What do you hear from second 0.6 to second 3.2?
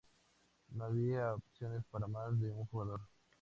No había opciones para más de un jugador.